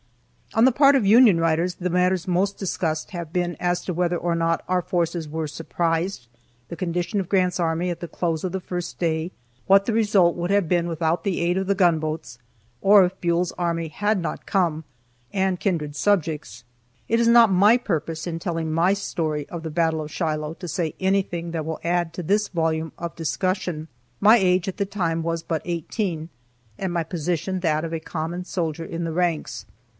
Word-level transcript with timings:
On 0.55 0.65
the 0.65 0.71
part 0.71 0.95
of 0.95 1.05
Union 1.05 1.39
writers 1.39 1.75
the 1.75 1.89
matters 1.91 2.27
most 2.27 2.57
discussed 2.57 3.11
have 3.11 3.31
been 3.31 3.55
as 3.59 3.85
to 3.85 3.93
whether 3.93 4.17
or 4.17 4.35
not 4.35 4.65
our 4.67 4.81
forces 4.81 5.29
were 5.29 5.47
surprised, 5.47 6.27
the 6.69 6.75
condition 6.75 7.19
of 7.19 7.29
Grant's 7.29 7.59
army 7.59 7.89
at 7.91 7.99
the 8.01 8.07
close 8.07 8.43
of 8.43 8.51
the 8.51 8.59
first 8.59 8.99
day, 8.99 9.31
what 9.67 9.85
the 9.85 9.93
result 9.93 10.35
would 10.35 10.49
have 10.49 10.67
been 10.67 10.87
without 10.89 11.23
the 11.23 11.39
aid 11.39 11.55
of 11.55 11.67
the 11.67 11.75
gunboats, 11.75 12.39
or 12.81 13.05
if 13.05 13.21
Buell's 13.21 13.53
army 13.53 13.89
had 13.89 14.19
not 14.19 14.45
come, 14.47 14.83
and 15.31 15.59
kindred 15.59 15.95
subjects. 15.95 16.65
It 17.07 17.19
is 17.19 17.27
not 17.27 17.51
my 17.51 17.77
purpose, 17.77 18.27
in 18.27 18.37
telling 18.39 18.71
my 18.73 18.91
story 18.93 19.47
of 19.49 19.63
the 19.63 19.69
battle 19.69 20.01
of 20.01 20.11
Shiloh, 20.11 20.55
to 20.55 20.67
say 20.67 20.95
anything 20.99 21.51
that 21.51 21.63
will 21.63 21.79
add 21.83 22.11
to 22.13 22.23
this 22.23 22.49
volume 22.49 22.91
of 22.97 23.15
discussion. 23.15 23.87
My 24.19 24.37
age 24.37 24.67
at 24.67 24.77
the 24.77 24.85
time 24.85 25.21
was 25.23 25.43
but 25.43 25.61
eighteen, 25.63 26.27
and 26.77 26.91
my 26.91 27.03
position 27.03 27.61
that 27.61 27.85
of 27.85 27.93
a 27.93 27.99
common 28.01 28.43
soldier 28.43 28.83
in 28.83 29.03
the 29.05 29.13
ranks. 29.13 29.65